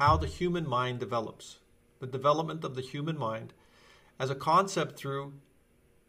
[0.00, 1.58] how the human mind develops,
[1.98, 3.52] the development of the human mind
[4.18, 5.34] as a concept through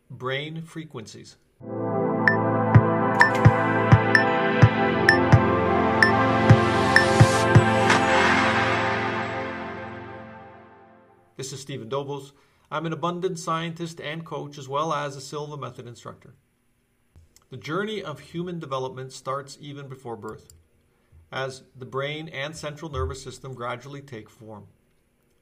[0.09, 1.35] brain frequencies.
[11.35, 12.31] This is Steven Dobos.
[12.71, 16.35] I'm an abundant scientist and coach, as well as a Silva Method instructor.
[17.49, 20.53] The journey of human development starts even before birth,
[21.31, 24.67] as the brain and central nervous system gradually take form.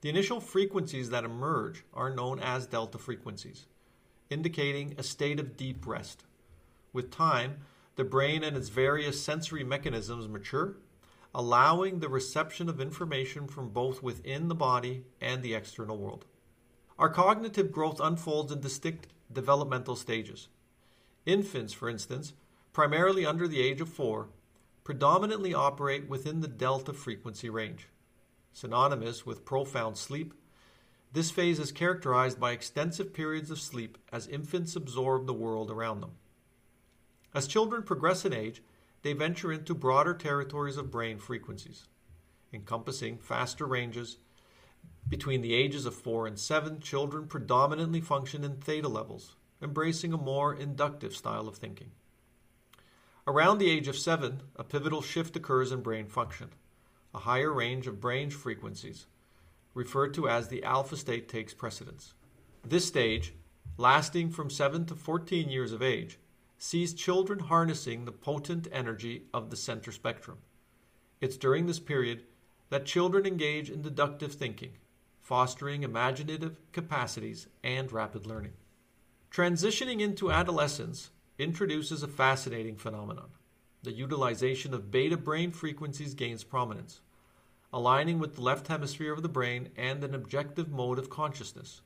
[0.01, 3.65] The initial frequencies that emerge are known as delta frequencies,
[4.29, 6.23] indicating a state of deep rest.
[6.93, 7.57] With time,
[7.95, 10.77] the brain and its various sensory mechanisms mature
[11.33, 16.25] allowing the reception of information from both within the body and the external world.
[16.97, 20.47] Our cognitive growth unfolds in distinct developmental stages.
[21.25, 22.33] Infants, for instance,
[22.73, 24.29] primarily under the age of four,
[24.83, 27.87] predominantly operate within the delta frequency range.
[28.51, 30.33] Synonymous with profound sleep,
[31.11, 36.01] this phase is characterized by extensive periods of sleep as infants absorb the world around
[36.01, 36.11] them.
[37.33, 38.61] As children progress in age,
[39.01, 41.87] they venture into broader territories of brain frequencies,
[42.53, 44.17] encompassing faster ranges.
[45.07, 50.17] Between the ages of 4 and 7, children predominantly function in theta levels, embracing a
[50.17, 51.91] more inductive style of thinking.
[53.29, 56.49] Around the age of 7, a pivotal shift occurs in brain function.
[57.13, 59.05] A higher range of brain frequencies,
[59.75, 62.15] referred to as the alpha state, takes precedence.
[62.65, 63.35] This stage,
[63.77, 66.17] lasting from 7 to 14 years of age,
[66.57, 70.39] sees children harnessing the potent energy of the center spectrum.
[71.21, 72.23] It's during this period
[72.71, 74.71] that children engage in deductive thinking,
[75.19, 78.53] fostering imaginative capacities and rapid learning.
[79.29, 83.29] Transitioning into adolescence introduces a fascinating phenomenon.
[83.81, 86.99] The utilization of beta brain frequencies gains prominence,
[87.71, 91.81] aligning with the left hemisphere of the brain and an objective mode of consciousness.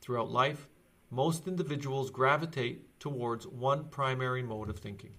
[0.00, 0.66] Throughout life,
[1.10, 5.12] most individuals gravitate towards one primary mode of thinking.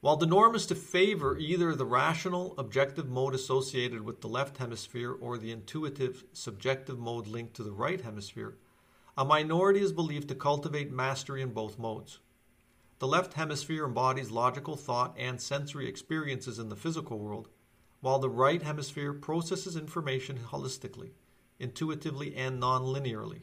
[0.00, 4.56] While the norm is to favor either the rational, objective mode associated with the left
[4.56, 8.56] hemisphere or the intuitive, subjective mode linked to the right hemisphere,
[9.16, 12.18] a minority is believed to cultivate mastery in both modes.
[12.98, 17.48] The left hemisphere embodies logical thought and sensory experiences in the physical world,
[18.00, 21.10] while the right hemisphere processes information holistically,
[21.58, 23.42] intuitively, and non linearly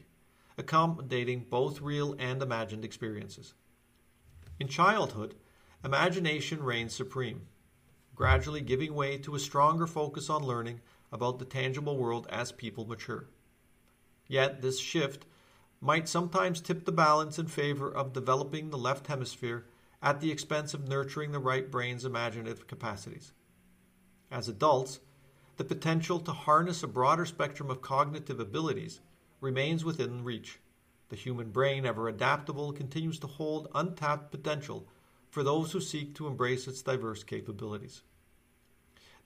[0.58, 3.54] accommodating both real and imagined experiences.
[4.58, 5.36] In childhood,
[5.84, 7.46] imagination reigns supreme,
[8.16, 10.80] gradually giving way to a stronger focus on learning
[11.12, 13.28] about the tangible world as people mature.
[14.26, 15.26] Yet, this shift
[15.80, 19.66] might sometimes tip the balance in favor of developing the left hemisphere
[20.02, 23.32] at the expense of nurturing the right brain's imaginative capacities.
[24.30, 25.00] As adults,
[25.56, 29.00] the potential to harness a broader spectrum of cognitive abilities
[29.40, 30.60] remains within reach.
[31.08, 34.86] The human brain, ever adaptable, continues to hold untapped potential
[35.30, 38.02] for those who seek to embrace its diverse capabilities.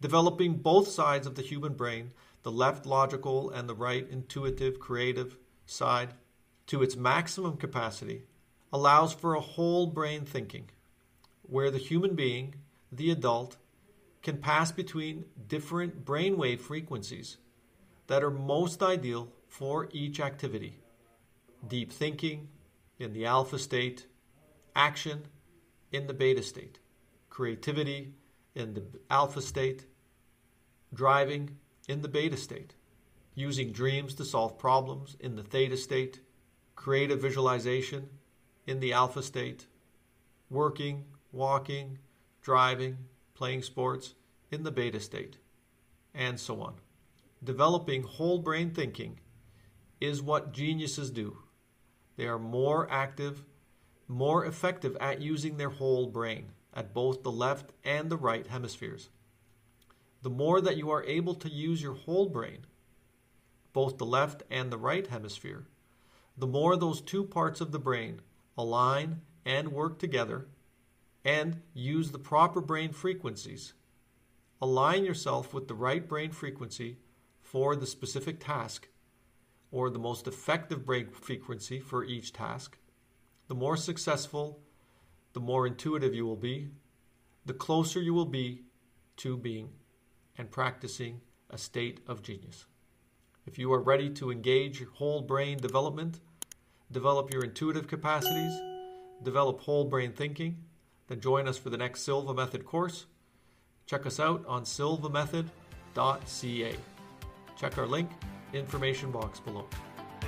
[0.00, 2.12] Developing both sides of the human brain,
[2.42, 5.36] the left logical and the right intuitive, creative
[5.66, 6.14] side,
[6.66, 8.22] to its maximum capacity,
[8.72, 10.70] allows for a whole brain thinking,
[11.42, 12.54] where the human being,
[12.90, 13.56] the adult,
[14.22, 17.38] can pass between different brainwave frequencies
[18.06, 20.78] that are most ideal for each activity.
[21.66, 22.48] Deep thinking
[22.98, 24.06] in the alpha state,
[24.74, 25.22] action
[25.90, 26.78] in the beta state,
[27.28, 28.14] creativity
[28.54, 29.86] in the alpha state,
[30.94, 31.56] driving
[31.88, 32.74] in the beta state,
[33.34, 36.20] using dreams to solve problems in the theta state,
[36.75, 38.09] creative visualization
[38.66, 39.66] in the alpha state,
[40.50, 41.99] working, walking,
[42.43, 42.97] driving,
[43.34, 44.15] playing sports
[44.50, 45.38] in the beta state,
[46.15, 46.75] and so on.
[47.43, 49.19] Developing whole brain thinking
[50.00, 51.38] is what geniuses do.
[52.16, 53.44] They are more active,
[54.06, 59.09] more effective at using their whole brain at both the left and the right hemispheres.
[60.22, 62.66] The more that you are able to use your whole brain,
[63.72, 65.66] both the left and the right hemisphere,
[66.36, 68.20] the more those two parts of the brain
[68.56, 70.46] align and work together
[71.24, 73.74] and use the proper brain frequencies.
[74.60, 76.98] Align yourself with the right brain frequency
[77.40, 78.88] for the specific task
[79.70, 82.76] or the most effective brain frequency for each task,
[83.48, 84.60] the more successful,
[85.32, 86.68] the more intuitive you will be,
[87.46, 88.62] the closer you will be
[89.16, 89.70] to being
[90.38, 91.20] and practicing
[91.50, 92.66] a state of genius.
[93.44, 96.21] If you are ready to engage whole brain development,
[96.92, 98.53] develop your intuitive capacities,
[99.22, 100.59] develop whole brain thinking,
[101.09, 103.06] then join us for the next Silva Method course.
[103.86, 106.77] Check us out on www.centerpoint.ca.
[107.59, 108.10] Check our link,
[108.53, 109.66] information box below.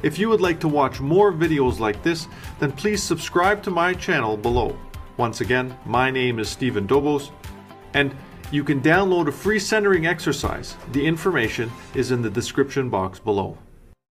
[0.03, 2.27] If you would like to watch more videos like this,
[2.59, 4.77] then please subscribe to my channel below.
[5.17, 7.31] Once again, my name is Steven Dobos,
[7.95, 8.15] and
[8.55, 10.77] you can download a free centering exercise.
[10.93, 13.59] The information is in the description box below.